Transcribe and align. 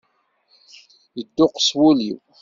Yedduqus 1.15 1.69
wul-iw. 1.77 2.17